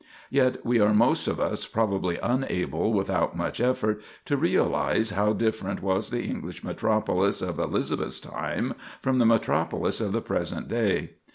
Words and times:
Yet 0.31 0.65
we 0.65 0.79
are 0.79 0.95
most 0.95 1.27
of 1.27 1.39
us 1.39 1.67
probably 1.67 2.17
unable 2.23 2.91
without 2.91 3.37
much 3.37 3.59
effort 3.59 4.01
to 4.25 4.35
realize 4.35 5.11
how 5.11 5.33
different 5.33 5.83
was 5.83 6.09
the 6.09 6.23
English 6.25 6.63
metropolis 6.63 7.39
of 7.39 7.59
Elizabeth's 7.59 8.19
time 8.19 8.73
from 9.03 9.17
the 9.17 9.27
metropolis 9.27 10.01
of 10.01 10.11
the 10.11 10.19
present 10.21 10.67
day. 10.67 11.11